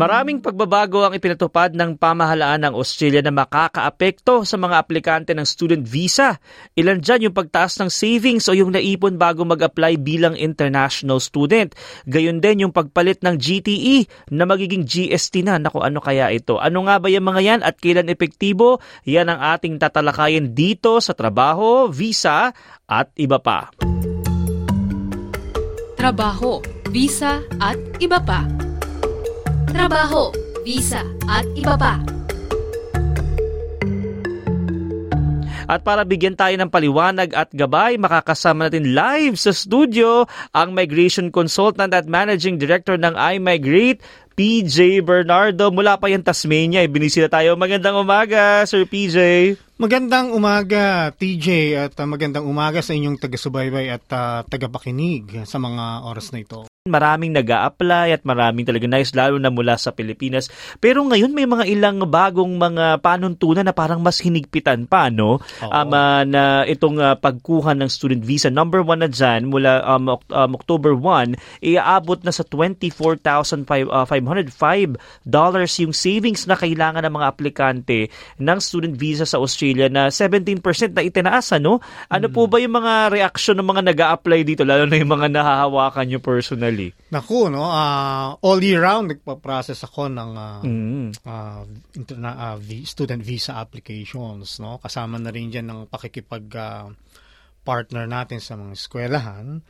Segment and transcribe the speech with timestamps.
[0.00, 5.84] Maraming pagbabago ang ipinatupad ng pamahalaan ng Australia na makakaapekto sa mga aplikante ng student
[5.84, 6.40] visa.
[6.72, 11.76] Ilan dyan yung pagtaas ng savings o yung naipon bago mag-apply bilang international student.
[12.08, 15.60] Gayon din yung pagpalit ng GTE na magiging GST na.
[15.60, 16.56] Naku, ano kaya ito?
[16.56, 18.80] Ano nga ba yung mga yan at kailan epektibo?
[19.04, 22.56] Yan ang ating tatalakayin dito sa trabaho, visa
[22.88, 23.68] at iba pa.
[25.92, 28.59] Trabaho, visa at iba pa
[29.70, 30.34] trabaho,
[30.66, 32.02] visa at iba pa.
[35.70, 41.30] At para bigyan tayo ng paliwanag at gabay, makakasama natin live sa studio ang Migration
[41.30, 44.02] Consultant at Managing Director ng iMigrate,
[44.34, 45.70] PJ Bernardo.
[45.70, 47.54] Mula pa yan Tasmania, ibinisita tayo.
[47.54, 49.54] Magandang umaga, Sir PJ.
[49.78, 56.04] Magandang umaga, TJ, at uh, magandang umaga sa inyong taga-subaybay at uh, tagapakinig sa mga
[56.04, 56.69] oras na ito.
[56.88, 60.48] Maraming nag apply at maraming talaga nice lalo na mula sa Pilipinas.
[60.80, 65.44] Pero ngayon may mga ilang bagong mga panuntunan na parang mas hinigpitan pa, no?
[65.60, 68.48] Um, uh, na itong uh, pagkuha ng student visa.
[68.48, 73.60] Number one na dyan, mula um, um, October 1, iaabot na sa $24,505
[75.28, 78.08] dollars yung savings na kailangan ng mga aplikante
[78.40, 80.64] ng student visa sa Australia na 17%
[80.96, 81.84] na itinaas, no?
[82.08, 82.32] Ano mm.
[82.32, 86.08] po ba yung mga reaction ng mga nag apply dito, lalo na yung mga nahahawakan
[86.08, 86.69] nyo personally?
[86.70, 86.94] Personally?
[87.10, 91.08] Naku, no, uh, all year round nagpa-process ako ng uh, mm.
[91.26, 91.62] uh,
[91.98, 94.78] interna- uh, student visa applications, no?
[94.78, 96.86] Kasama na rin diyan ng pakikipag uh,
[97.66, 99.60] partner natin sa mga eskwelahan.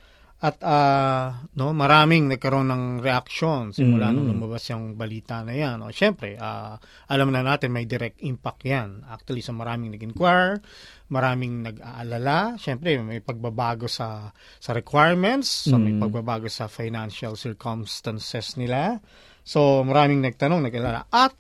[0.41, 4.13] At uh, no, maraming nagkaroon ng reaction simula mm.
[4.17, 5.85] nung lumabas yung balita na yan.
[5.85, 5.93] No?
[5.93, 6.81] Siyempre, uh,
[7.13, 9.05] alam na natin may direct impact yan.
[9.05, 10.65] Actually, sa maraming nag-inquire,
[11.13, 12.57] maraming nag-aalala.
[12.57, 18.97] Siyempre, may pagbabago sa sa requirements, so may pagbabago sa financial circumstances nila.
[19.45, 21.05] So, maraming nagtanong, nag-aalala.
[21.13, 21.37] At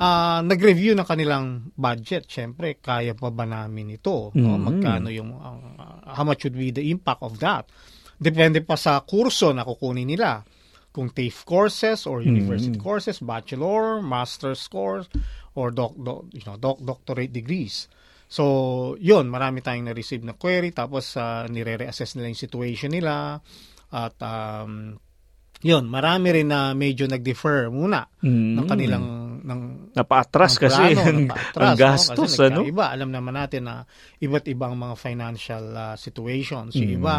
[0.00, 2.32] uh, nag-review ng kanilang budget.
[2.32, 4.32] Siyempre, kaya pa ba namin ito?
[4.40, 4.56] No?
[4.56, 4.62] Mm.
[4.64, 7.68] Magkano yung, uh, how much would be the impact of that?
[8.22, 10.46] Depende pa sa kurso na kukunin nila.
[10.92, 12.84] Kung TAFE courses or university mm-hmm.
[12.84, 15.08] courses, bachelor, master's course,
[15.56, 17.88] or doc, doc, you know, doc, doctorate degrees.
[18.28, 23.40] So, yun, marami tayong na-receive na query, tapos uh, nire-reassess nila yung situation nila,
[23.92, 24.96] at um,
[25.62, 28.52] yun, marami rin na medyo nag-defer muna mm.
[28.56, 29.06] ng kanilang
[29.42, 29.60] ng
[29.94, 31.20] napaatras ng kasi ang,
[31.58, 32.46] ang gastos no?
[32.46, 33.82] ano iba alam naman natin na
[34.22, 36.98] iba't ibang mga financial uh, situations yung mm.
[37.02, 37.16] iba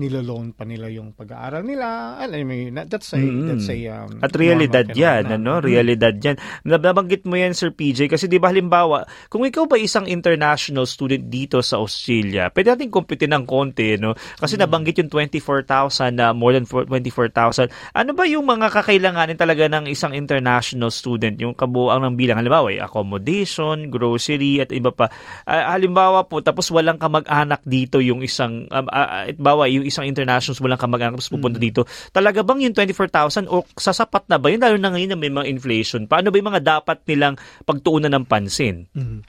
[0.00, 2.16] niloloan pa nila yung pag-aaral nila.
[2.24, 3.46] I mean, that's a, mm-hmm.
[3.52, 5.60] that's a um, At realidad yan, ano?
[5.60, 6.40] Realidad yan.
[6.64, 11.28] Nabanggit mo yan, Sir PJ, kasi di ba halimbawa, kung ikaw ba isang international student
[11.28, 14.16] dito sa Australia, pwede natin kumpitin ng konti, no?
[14.16, 14.64] Kasi mm-hmm.
[14.64, 17.68] nabanggit yung 24,000 na uh, more than 24,000.
[17.92, 21.36] Ano ba yung mga kakailanganin talaga ng isang international student?
[21.36, 25.12] Yung kabuuan ng bilang, halimbawa, accommodation, grocery, at iba pa.
[25.44, 30.62] Uh, halimbawa po, tapos walang kamag-anak dito yung isang, um, uh, bawa, yung isang internationals
[30.62, 31.64] mo lang kamag-anak tapos pupunta mm.
[31.66, 31.82] dito.
[32.14, 34.62] Talaga bang yung 24,000 o sasapat na ba yun?
[34.62, 36.06] Lalo na ngayon na may mga inflation.
[36.06, 37.34] Paano ba yung mga dapat nilang
[37.66, 38.86] pagtuunan ng pansin?
[38.94, 39.20] Mm.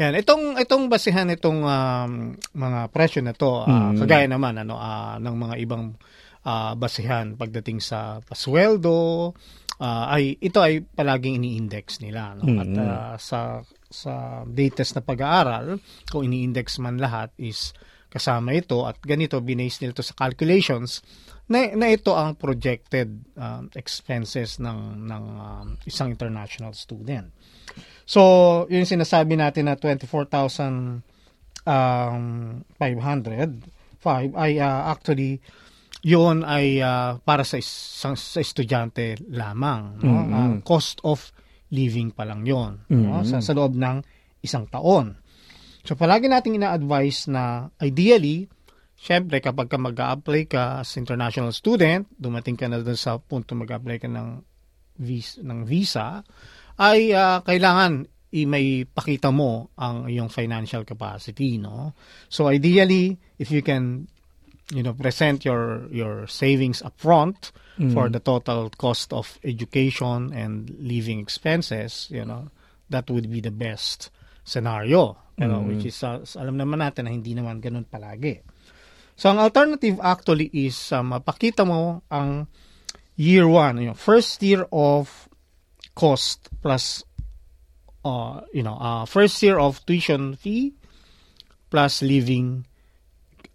[0.00, 2.12] Yan, itong itong basihan itong um,
[2.56, 4.00] mga presyo na to, uh, mm.
[4.02, 5.94] kagaya naman ano uh, ng mga ibang
[6.42, 9.32] uh, basihan pagdating sa pasweldo,
[9.80, 12.44] uh, ay ito ay palaging ini-index nila no?
[12.48, 13.40] mm at uh, sa
[13.86, 15.78] sa latest na pag-aaral
[16.10, 17.70] kung ini-index man lahat is
[18.06, 21.02] kasama ito at ganito binase nila ito sa calculations
[21.46, 27.30] na, na ito ang projected um, expenses ng ng um, isang international student.
[28.06, 28.22] So,
[28.70, 31.02] yung sinasabi natin na 24,500
[31.66, 32.54] um,
[34.06, 35.42] 5 ay uh, actually
[36.06, 40.34] yun ay uh, para sa isang sa estudyante lamang no mm-hmm.
[40.34, 41.34] uh, cost of
[41.74, 43.10] living pa lang yon mm-hmm.
[43.10, 43.26] no?
[43.26, 44.06] sa, sa loob ng
[44.46, 45.18] isang taon
[45.86, 48.50] So palagi nating ina-advise na ideally,
[48.98, 54.02] syempre kapag ka mag-apply ka as international student, dumating ka na doon sa punto mag-apply
[54.02, 54.42] ka ng
[54.98, 56.26] visa, ng visa
[56.82, 58.02] ay uh, kailangan
[58.34, 61.94] i may pakita mo ang iyong financial capacity, no?
[62.26, 64.10] So ideally, if you can
[64.74, 67.94] you know present your your savings upfront mm.
[67.94, 72.50] for the total cost of education and living expenses, you know,
[72.90, 74.10] that would be the best
[74.46, 75.34] scenario.
[75.34, 75.68] Pero mm-hmm.
[75.68, 78.40] which is uh, alam naman natin na hindi naman ganun palagi.
[79.18, 82.46] So ang alternative actually is uh, mapakita mo ang
[83.18, 85.28] year one, yung first year of
[85.96, 87.02] cost plus
[88.06, 90.72] uh, you know, uh, first year of tuition fee
[91.68, 92.62] plus living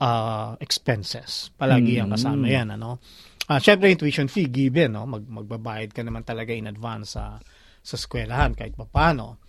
[0.03, 1.53] uh, expenses.
[1.55, 2.99] Palagi ang kasama yan, ano?
[3.47, 5.07] Uh, Siyempre, yung tuition fee given, no?
[5.07, 7.39] Mag, magbabayad ka naman talaga in advance sa
[7.81, 9.41] sa eskwelahan kahit paano.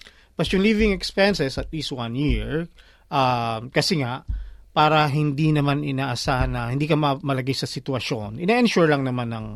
[0.43, 2.67] Plus yung living expenses at least one year,
[3.15, 4.27] um, kasi nga,
[4.75, 9.49] para hindi naman inaasahan na hindi ka ma- malagay sa sitwasyon, ina-ensure lang naman ng,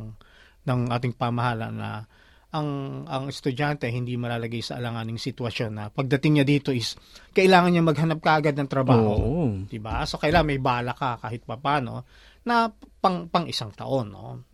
[0.63, 2.07] ng ating pamahalaan na
[2.55, 6.95] ang ang estudyante hindi malalagay sa alanganing sitwasyon na pagdating niya dito is
[7.35, 9.11] kailangan niya maghanap kaagad ng trabaho.
[9.19, 9.45] Oo.
[9.67, 10.07] 'Di ba?
[10.07, 12.07] So kailangan may bala ka kahit papaano
[12.47, 12.71] na
[13.03, 14.47] pang pang isang taon, no?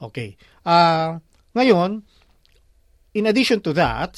[0.00, 0.40] Okay.
[0.64, 1.20] Ah,
[1.52, 2.00] ngayon,
[3.12, 4.16] in addition to that,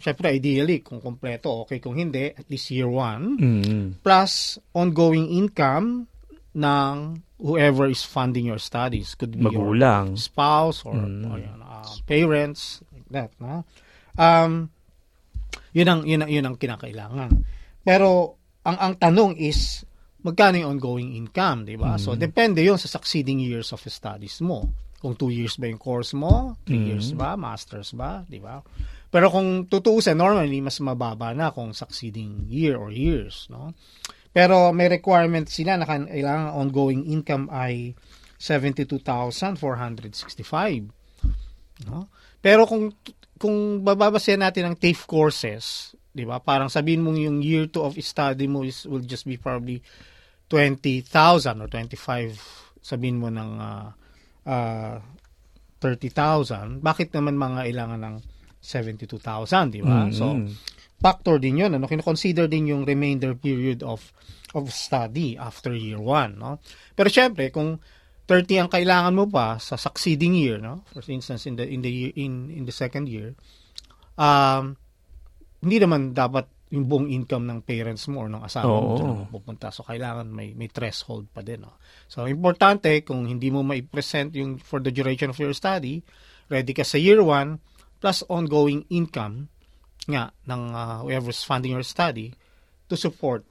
[0.00, 1.76] syempre ideally kung kompleto, okay.
[1.78, 3.86] Kung hindi, at least year one, Mm.
[4.00, 6.08] plus ongoing income
[6.56, 6.94] ng
[7.38, 9.14] whoever is funding your studies.
[9.14, 10.18] Could be your Magulang.
[10.18, 13.62] spouse or, or yun, uh, parents like that no?
[14.18, 14.68] Um
[15.70, 17.30] yun ang yun ang yun ang kinakailangan.
[17.86, 18.34] Pero
[18.66, 19.86] ang ang tanong is
[20.20, 21.96] magkano yung ongoing income di ba?
[21.96, 24.66] So depende yun sa succeeding years of studies mo.
[25.00, 28.60] Kung two years ba yung course mo three years ba masters ba di ba
[29.10, 33.74] pero kung tutuusin normally mas mababa na kung succeeding year or years no
[34.30, 37.98] pero may requirement sila na kailangan ongoing income ay
[38.40, 40.88] 72,465.
[41.90, 42.06] No?
[42.40, 42.94] Pero kung
[43.36, 46.38] kung bababasehan natin ang TAFE courses, 'di ba?
[46.38, 49.82] Parang sabihin mong yung year 2 of study mo is will just be probably
[50.48, 51.04] 20,000
[51.58, 52.38] or 25
[52.80, 53.92] sabihin mo ng uh,
[54.46, 54.96] uh,
[55.82, 56.80] 30,000.
[56.80, 58.16] Bakit naman mga ilangan ng
[58.60, 60.06] 72,000, 'di ba?
[60.12, 60.36] So
[61.00, 61.88] factor din 'yun, ano?
[61.88, 64.12] Kino-consider din yung remainder period of
[64.52, 66.60] of study after year 1, no?
[66.92, 67.80] Pero syempre, kung
[68.28, 70.86] 30 ang kailangan mo pa sa succeeding year, no?
[70.92, 73.34] For instance, in the in the year, in in the second year,
[74.20, 74.76] um
[75.60, 78.98] hindi naman dapat yung buong income ng parents mo or ng asawa mo Oo.
[79.02, 79.74] doon pupunta.
[79.74, 81.82] So kailangan may may threshold pa din, no?
[82.06, 85.98] So importante kung hindi mo mai-present yung for the duration of your study,
[86.46, 87.69] ready ka sa year 1
[88.00, 89.52] plus ongoing income
[90.08, 92.32] nga ng uh, whoever's funding your study
[92.88, 93.44] to support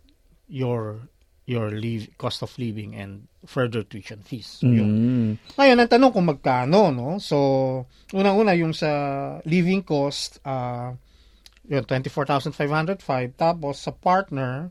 [0.49, 1.07] your
[1.49, 4.61] your live, cost of living and further tuition fees.
[4.61, 4.85] So, yun.
[4.85, 5.29] Mm.
[5.57, 7.17] Ngayon, ang tanong kung magkano, no?
[7.17, 7.37] So,
[8.13, 8.91] unang-una yung sa
[9.49, 10.93] living cost, uh,
[11.65, 13.01] yun, 24,505.
[13.33, 14.69] Tapos, sa partner,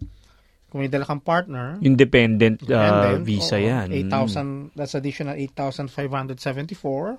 [0.70, 3.90] kung may dala kang partner, Independent, uh, visa oo, yan.
[3.90, 7.19] 8,000, that's additional 8,574.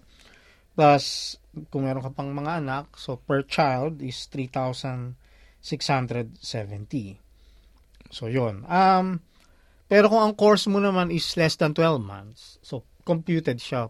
[0.79, 1.35] Plus,
[1.68, 7.18] kung meron ka pang mga anak, so per child is 3,670.
[8.10, 8.63] So, yun.
[8.66, 9.19] Um,
[9.86, 13.90] pero kung ang course mo naman is less than 12 months, so computed siya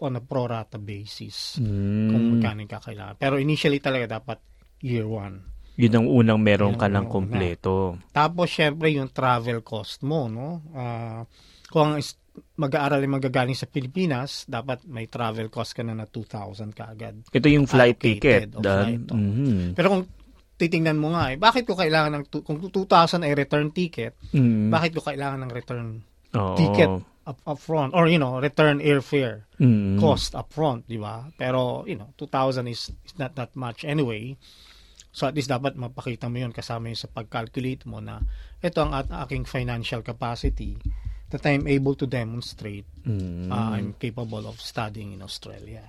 [0.00, 2.08] on a pro rata basis Mm.
[2.08, 3.14] kung magkano yung kakailangan.
[3.16, 4.38] Pero initially talaga dapat
[4.80, 5.76] year 1.
[5.76, 7.08] Yun ang unang meron Yun ka ng una.
[7.08, 7.96] kompleto.
[8.10, 10.60] Tapos, syempre, yung travel cost mo, no?
[10.72, 11.22] Ah,
[11.68, 12.00] kung ang
[12.56, 17.24] mag-aaral ay magagaling sa Pilipinas, dapat may travel cost ka na na 2,000 kaagad.
[17.32, 18.52] Ito yung flight ticket.
[18.54, 19.16] Flight, oh.
[19.16, 19.72] Mhm.
[19.74, 20.04] Pero kung
[20.60, 24.68] titingnan mo nga, eh, bakit ko kailangan ng, kung 2,000 ay return ticket, Mm.
[24.68, 26.04] bakit ko kailangan ng return
[26.36, 26.52] Oo.
[26.54, 26.90] ticket
[27.24, 27.96] up, up front?
[27.96, 29.96] Or, you know, return airfare Mm.
[29.96, 31.32] cost up front, di ba?
[31.40, 34.36] Pero, you know, 2,000 is, is not that much anyway.
[35.10, 38.22] So at least dapat mapakita mo yun kasama yun sa pag-calculate mo na
[38.62, 40.78] ito ang at aking financial capacity
[41.30, 43.48] that I'm able to demonstrate Mm.
[43.48, 45.80] uh, I'm capable of studying in Australia.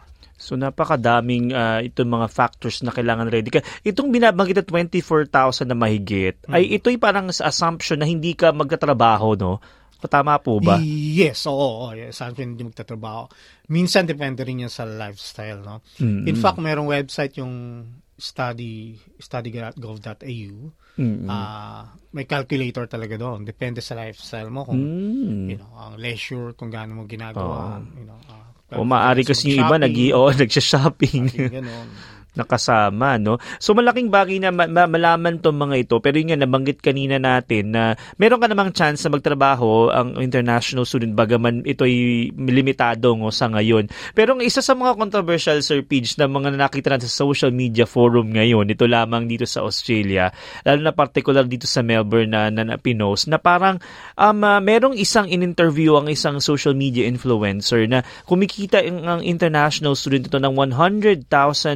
[0.41, 3.61] So napakadaming uh, itong mga factors na kailangan ready ka.
[3.85, 6.55] Itong binabanggit na 24,000 na mahigit, Hmm.
[6.57, 9.61] ay ito'y parang sa assumption na hindi ka magkatrabaho, no?
[10.01, 10.81] Tama po ba?
[10.81, 11.85] Yes, oo.
[11.85, 13.29] oo yes, ka hindi magtatrabaho.
[13.69, 15.61] Minsan depende rin yan sa lifestyle.
[15.61, 15.85] No?
[16.01, 16.25] Mm.
[16.25, 17.85] In fact, merong website yung
[18.21, 20.53] study study.gov.au.
[20.93, 21.25] Mm.
[21.25, 23.41] Ah, may calculator talaga doon.
[23.41, 25.45] Depende sa lifestyle mo kung Mm.
[25.47, 27.81] you know, ang leisure, kung gaano mo ginagawa.
[27.97, 31.27] You know, ah, O maaari kasi yung iba nag oh, nagsha-shopping.
[31.49, 31.87] ganon.
[32.31, 33.37] Nakasama, no?
[33.59, 35.95] So malaking bagay na ma- ma- malaman tong mga ito.
[35.99, 40.87] Pero yun nga, nabanggit kanina natin na meron ka namang chance na magtrabaho ang international
[40.87, 43.91] student bagaman ito'y limitado ngo sa ngayon.
[44.15, 47.83] Pero ang isa sa mga controversial, Sir Pidge, na mga nakita natin sa social media
[47.83, 50.31] forum ngayon, ito lamang dito sa Australia,
[50.63, 53.75] lalo na particular dito sa Melbourne na, na, na na parang
[54.15, 59.97] um, ah, merong isang in-interview ang isang social media influencer na kumikita ang, ang international
[59.97, 61.27] student ito ng 100,000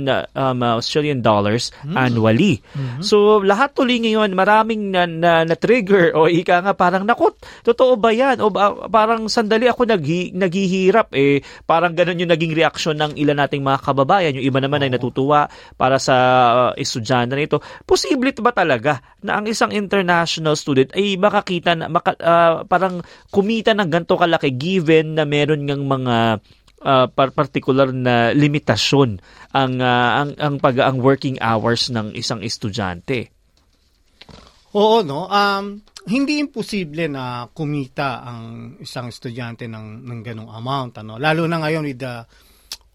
[0.05, 2.61] na uh, um, uh, Australian dollars annually.
[3.01, 7.97] So lahat tuloy ngayon maraming na, na, na trigger o ika nga parang nakot totoo
[7.97, 8.37] ba yan?
[8.43, 11.11] O ba, parang sandali ako naghi, naghihirap.
[11.17, 14.35] Eh parang ganun yung naging reaksyon ng ilan nating mga kababayan.
[14.37, 16.15] Yung iba naman ay natutuwa para sa
[16.53, 22.13] uh, estudyante nito posible ba talaga na ang isang international student ay makakita na maka,
[22.19, 26.15] uh, parang kumita ng ganto kalaki given na meron ngang mga
[26.85, 29.17] uh, particular na limitasyon
[29.57, 33.33] ang uh, ang ang pag ang working hours ng isang estudyante.
[34.75, 35.25] Oo, no.
[35.25, 41.17] Um, hindi imposible na kumita ang isang estudyante ng ng ganung amount ano.
[41.17, 42.21] Lalo na ngayon with the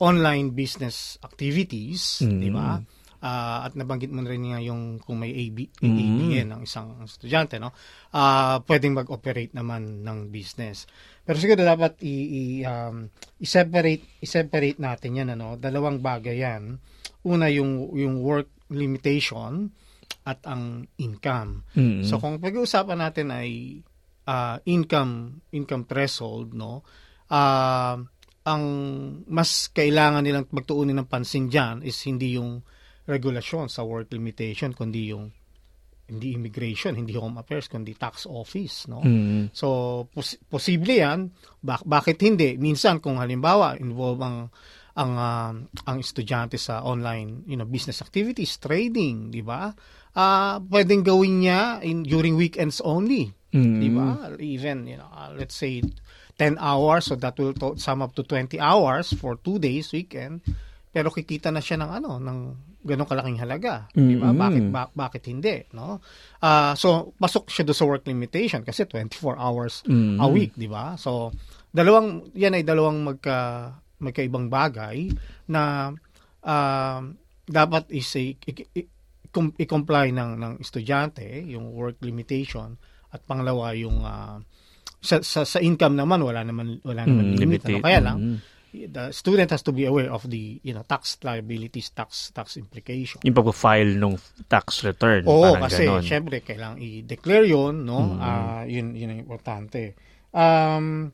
[0.00, 2.38] online business activities, mm.
[2.40, 2.78] di ba?
[3.20, 5.92] Uh, at nabanggit mo rin nga yung kung may AB, mm-hmm.
[6.00, 7.76] ABN ng isang estudyante, no?
[8.16, 10.88] Uh, pwedeng mag-operate naman ng business.
[11.20, 13.12] Pero siguro dapat i, i um,
[13.44, 15.60] i-separate i-separate natin 'yan ano.
[15.60, 16.80] Dalawang bagay 'yan.
[17.28, 19.68] Una yung yung work limitation
[20.24, 21.68] at ang income.
[21.76, 22.08] Mm-hmm.
[22.08, 23.84] So kung pag-uusapan natin ay
[24.24, 26.88] uh, income income threshold, no?
[27.28, 28.00] Uh,
[28.48, 28.64] ang
[29.28, 32.64] mas kailangan nilang magtuunin ng pansin diyan is hindi yung
[33.10, 35.34] regulasyon sa work limitation kundi yung
[36.10, 38.98] hindi immigration, hindi home affairs, kundi tax office, no?
[39.06, 39.54] Mm.
[39.54, 41.30] So pos- posible 'yan.
[41.62, 42.58] Bak- bakit hindi?
[42.58, 44.38] Minsan kung halimbawa involve ang
[44.98, 45.52] ang uh,
[45.86, 49.70] ang estudyante sa online, you know, business activities, trading, 'di ba?
[50.10, 53.78] Uh, pwedeng gawin niya in during weekends only, mm.
[53.78, 54.34] 'di ba?
[54.42, 55.78] Even, you know, uh, let's say
[56.42, 60.42] 10 hours so that will to- sum up to 20 hours for 2 days weekend.
[60.90, 62.38] Pero kikita na siya ng ano, ng
[62.82, 63.86] ganong kalaking halaga.
[63.94, 64.08] Mm-hmm.
[64.10, 64.28] Di ba?
[64.34, 65.62] Bakit, ba- bakit hindi?
[65.76, 66.02] No?
[66.42, 70.18] Uh, so, pasok siya do sa work limitation kasi 24 hours mm-hmm.
[70.18, 70.98] a week, di ba?
[70.98, 71.30] So,
[71.70, 73.70] dalawang, yan ay dalawang magka,
[74.02, 75.12] magkaibang bagay
[75.46, 75.94] na
[76.42, 77.00] uh,
[77.46, 78.90] dapat is i- i- i-
[79.62, 82.74] i-comply ng, ng estudyante, yung work limitation,
[83.14, 84.42] at pangalawa yung uh,
[85.00, 88.38] sa, sa, sa income naman wala naman wala naman mm, limit ano kaya lang mm
[88.72, 93.20] the student has to be aware of the you know tax liabilities, tax tax implication.
[93.26, 94.14] Yung pag-file ng
[94.46, 95.26] tax return.
[95.26, 96.06] Oo, kasi ganon.
[96.06, 97.98] syempre kailangan i-declare 'yon, no?
[97.98, 98.20] Mm-hmm.
[98.22, 99.98] Uh, yun yun ang importante.
[100.30, 101.10] Um,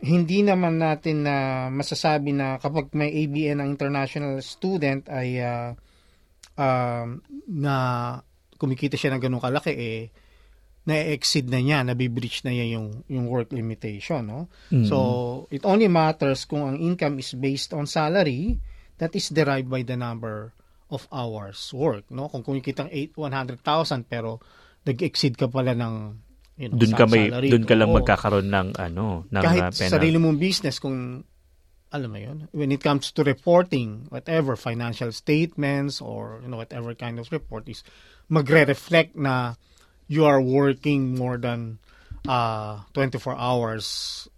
[0.00, 5.76] hindi naman natin na uh, masasabi na kapag may ABN ang international student ay uh,
[6.56, 7.06] uh,
[7.48, 7.74] na
[8.56, 10.02] kumikita siya ng ganung kalaki eh
[10.88, 14.24] na-exceed na niya, nabibreach na niya yung, yung work limitation.
[14.26, 14.40] No?
[14.72, 14.88] Mm-hmm.
[14.88, 14.96] So,
[15.52, 18.58] it only matters kung ang income is based on salary
[18.96, 20.56] that is derived by the number
[20.88, 22.08] of hours work.
[22.08, 22.32] No?
[22.32, 23.60] Kung kumikita ng 100,000
[24.08, 24.40] pero
[24.88, 25.94] nag-exceed ka pala ng
[26.60, 27.48] you know, dun ka may salary.
[27.48, 29.92] dun ka lang o, magkakaroon ng ano ng kahit uh, pena.
[29.96, 31.24] sarili mong business kung
[31.90, 36.92] alam mo yun when it comes to reporting whatever financial statements or you know whatever
[36.92, 37.80] kind of report is
[38.28, 39.56] magre-reflect na
[40.10, 41.78] you are working more than
[42.26, 43.86] uh, 24 hours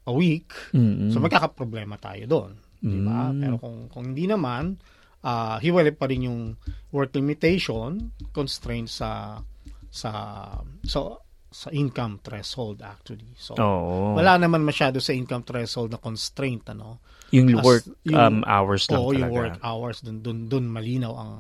[0.05, 1.11] a week, mm-hmm.
[1.11, 2.53] so magkakaproblema tayo doon.
[2.85, 2.93] Mm-hmm.
[2.93, 3.21] Di ba?
[3.33, 3.41] Mm.
[3.41, 4.77] Pero kung, kung hindi naman,
[5.25, 6.61] uh, hiwalay pa rin yung
[6.93, 9.41] work limitation constraint sa
[9.89, 10.11] sa
[10.85, 13.33] so sa income threshold actually.
[13.37, 14.17] So Oo.
[14.17, 17.01] wala naman masyado sa income threshold na constraint ano.
[17.33, 19.21] Yung As, work yung, um, hours lang oo, talaga.
[19.21, 21.33] yung work hours dun dun, dun malinaw ang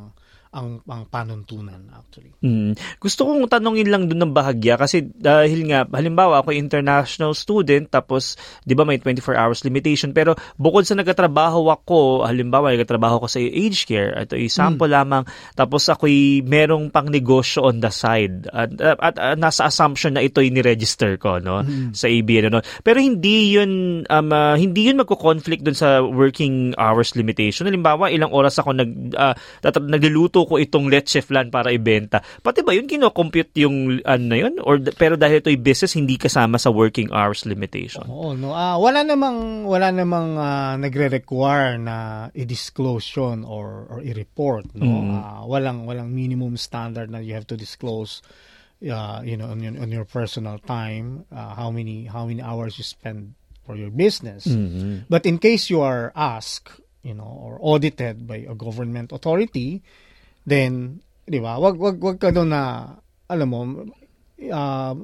[0.52, 2.37] ang, ang panuntunan actually.
[2.44, 2.76] Mm.
[3.00, 8.37] Gusto kong tanongin lang doon ng bahagya kasi dahil nga halimbawa ako international student tapos
[8.68, 13.40] 'di ba may 24 hours limitation pero bukod sa nagtatrabaho ako halimbawa nagtatrabaho ako sa
[13.40, 14.97] aged care ito ay sample mm.
[15.00, 15.25] lamang
[15.56, 20.21] tapos ako'y merong pang negosyo on the side at, at, at, at nasa assumption na
[20.21, 21.97] ito'y ni-register ko no mm.
[21.97, 27.16] sa ABN no pero hindi yun um, uh, hindi yun magko-conflict doon sa working hours
[27.16, 29.32] limitation halimbawa ilang oras ako nag uh,
[29.80, 32.20] nagluluto ko itong leche flan para ibenta.
[32.20, 34.54] Pati ba yun kino-compute yung ano na yun?
[34.62, 38.06] Or, pero dahil ito'y business, hindi kasama sa working hours limitation?
[38.06, 38.52] Oo, no.
[38.52, 44.70] Uh, wala namang, wala namang uh, nagre-require na i-disclose yun or, or i-report.
[44.75, 44.87] No?
[44.87, 45.16] Mm-hmm.
[45.18, 48.22] Uh, walang, walang minimum standard na you have to disclose
[48.90, 52.78] uh, you know on your, on your personal time uh, how many how many hours
[52.78, 53.34] you spend
[53.64, 55.06] for your business mm-hmm.
[55.08, 59.82] but in case you are asked you know or audited by a government authority
[60.46, 62.94] then, di ba, wag, wag, wag ka doon na,
[63.30, 63.61] alam mo,
[64.50, 64.94] uh,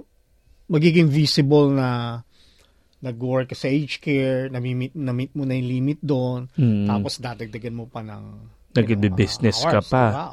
[0.69, 2.21] magiging visible na
[2.99, 6.91] nag-work sa age care, na-meet, na-meet mo na yung limit doon, mm.
[6.91, 8.23] tapos dadagdagan mo pa ng
[8.75, 10.05] nag-business uh, ka pa.
[10.11, 10.27] Diba?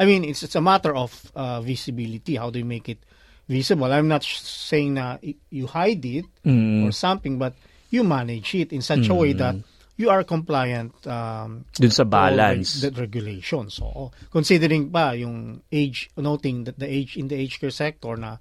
[0.00, 2.40] I mean, it's it's a matter of uh, visibility.
[2.40, 3.04] How do you make it
[3.44, 3.92] visible?
[3.92, 5.20] I'm not saying na
[5.52, 6.88] you hide it mm.
[6.88, 7.52] or something, but
[7.92, 9.12] you manage it in such mm.
[9.12, 9.60] a way that
[10.00, 12.80] you are compliant um, Dun sa balance.
[12.80, 13.76] the, regulations.
[13.76, 18.40] So, considering pa yung age, noting that the age in the age care sector na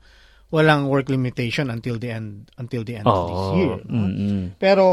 [0.56, 3.76] walang work limitation until the end until the end of this year.
[3.84, 4.08] no?
[4.08, 4.44] Mm-mm.
[4.56, 4.88] Pero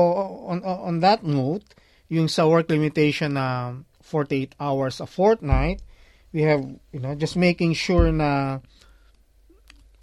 [0.50, 1.62] on on that note,
[2.10, 5.86] yung sa work limitation na 48 hours a fortnight,
[6.34, 8.58] we have you know just making sure na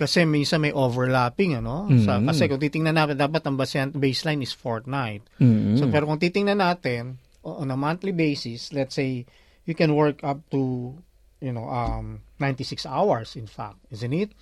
[0.03, 2.27] kasi minsan may overlapping ano sa Mm.
[2.27, 3.55] kasi kung titingnan natin dapat ang
[3.95, 5.23] baseline is fortnight.
[5.39, 5.79] Mm-mm.
[5.79, 9.23] So pero kung titingnan natin on a monthly basis, let's say
[9.63, 10.93] you can work up to
[11.39, 14.35] you know um 96 hours in fact, isn't it?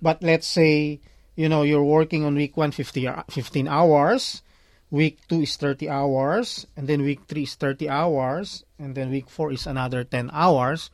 [0.00, 0.98] But let's say
[1.36, 4.40] you know you're working on week 1 50 hou- 15 hours,
[4.88, 9.28] week 2 is 30 hours, and then week 3 is 30 hours, and then week
[9.28, 10.92] 4 is another 10 hours.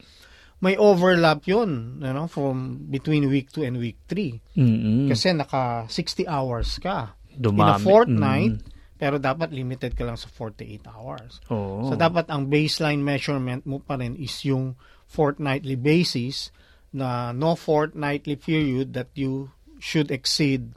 [0.59, 4.43] May overlap 'yun, you know, from between week 2 and week 3.
[4.59, 5.07] Mm-mm.
[5.07, 7.79] Kasi naka 60 hours ka in a Dumami.
[7.79, 8.71] fortnight, Mm.
[8.99, 11.39] pero dapat limited ka lang sa 48 hours.
[11.55, 11.87] Oo.
[11.87, 14.75] So dapat ang baseline measurement mo pa rin is yung
[15.07, 16.51] fortnightly basis
[16.91, 20.75] na no fortnightly period that you should exceed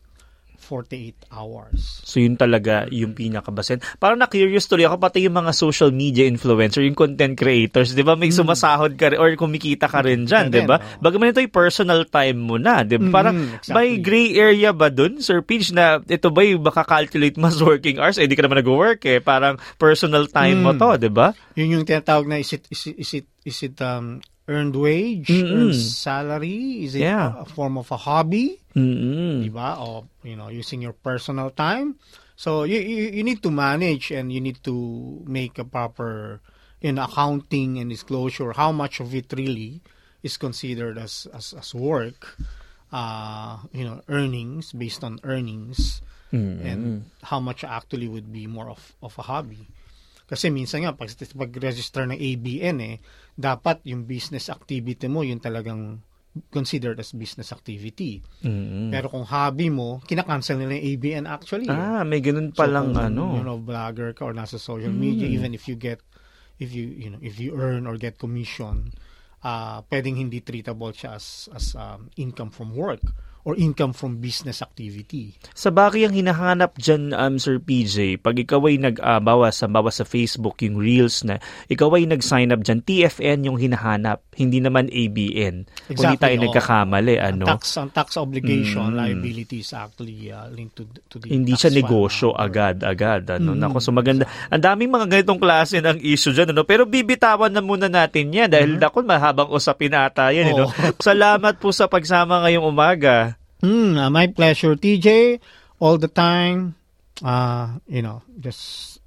[0.72, 2.00] 48 hours.
[2.08, 3.84] So yun talaga yung pinakabasen.
[4.00, 8.16] Parang na-curious tuloy ako pati yung mga social media influencer, yung content creators, 'di ba?
[8.16, 10.80] May sumasahod ka rin or kumikita ka rin diyan, Ka 'di ba?
[10.80, 11.02] rin, oo.
[11.04, 13.04] Bagaman ito yung personal time mo na, 'di ba?
[13.04, 13.76] Mm, Parang exactly.
[13.76, 18.16] may gray area ba dun, Sir Pidge, na ito ba yung calculate mas working hours?
[18.16, 19.20] Eh, di ka naman nag-work eh.
[19.20, 20.80] Parang personal time mo Mm.
[20.80, 21.36] to, 'di ba?
[21.60, 25.32] Yun yung tinatawag na is it is it is it, is it um earned wage,
[25.32, 27.40] earned salary, is it Yeah.
[27.40, 28.60] a, a form of a hobby?
[29.48, 29.80] Diba?
[29.80, 31.96] Or, you know, using your personal time.
[32.36, 34.76] So, you, you, you need to manage and you need to
[35.26, 36.42] make a proper,
[36.92, 39.82] know, accounting and disclosure how much of it really
[40.24, 42.38] is considered as, as, as work,
[42.92, 48.94] uh, you know, earnings, based on earnings, and how much actually would be more of,
[49.04, 49.68] of a hobby.
[50.32, 52.96] Kasi minsan nga, pag, pag-register ng ABN eh,
[53.36, 56.00] dapat yung business activity mo, yun talagang
[56.48, 58.24] considered as business activity.
[58.40, 58.88] Mm.
[58.96, 61.68] Pero kung hobby mo, kinakancel nila yung ABN actually.
[61.68, 61.76] eh.
[61.76, 63.36] Ah, may ganun So, palang kung, ano.
[63.36, 66.00] You know, vlogger ka or nasa social media, even if you get,
[66.64, 68.96] if you, you know, if you earn or get commission,
[69.44, 73.04] uh, pwedeng hindi treatable siya as, as um, income from work
[73.44, 75.34] or income from business activity.
[75.58, 80.06] Sa bagay ang hinahanap dyan, um, Sir PJ, pag ikaw ay nag-bawas sa bawas sa
[80.06, 85.66] Facebook, yung Reels na, ikaw ay nag-sign up dyan, TFN yung hinahanap, hindi naman ABN.
[85.66, 86.44] Kung di Exactly, tayo oo.
[86.50, 87.46] nagkakamali, ano?
[87.50, 88.98] Ang tax, ang tax obligation, Mm.
[88.98, 93.38] liability is actually uh, linked to, to the hindi siya negosyo agad-agad.
[93.38, 93.54] Ano?
[93.54, 94.26] Nako, so maganda.
[94.50, 96.54] Ang daming mga ganitong klase ng issue dyan.
[96.54, 96.66] Ano?
[96.66, 100.54] Pero bibitawan na muna natin yan dahil mm mahabang usapin ata yan.
[100.54, 100.68] Ano?
[100.68, 100.74] Oo.
[101.02, 103.31] Salamat po sa pagsama ngayong umaga.
[103.62, 105.40] Mm, uh, my pleasure, TJ.
[105.80, 106.76] All the time.
[107.22, 109.00] Uh, you know, just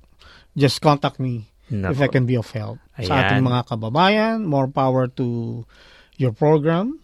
[0.56, 2.78] just contact me if I can be of help.
[2.98, 3.22] Sa Ayan.
[3.26, 5.62] ating mga kababayan, more power to
[6.16, 7.03] your program.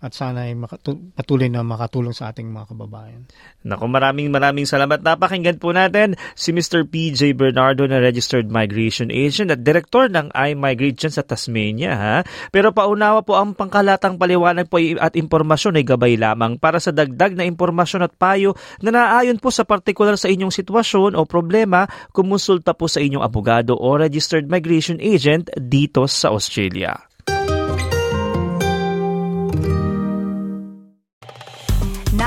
[0.00, 3.28] At sana ay makatu- patuloy na makatulong sa ating mga kababayan.
[3.68, 5.04] Nako, maraming maraming salamat.
[5.04, 6.88] Napakinggan po natin si Mr.
[6.88, 11.92] PJ Bernardo na Registered Migration Agent at Direktor ng iMigrate sa Tasmania.
[11.92, 12.16] Ha?
[12.48, 17.36] Pero paunawa po ang pangkalatang paliwanag po at impormasyon ay gabay lamang para sa dagdag
[17.36, 21.84] na impormasyon at payo na naayon po sa partikular sa inyong sitwasyon o problema,
[22.16, 27.09] kumonsulta po sa inyong abogado o Registered Migration Agent dito sa Australia.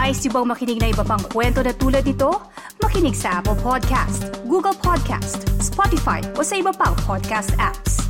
[0.03, 2.35] Nice yung makinig na iba pang kwento na tulad ito?
[2.83, 8.03] Makinig sa Apple Podcast, Google Podcast, Spotify o sa iba pang podcast apps.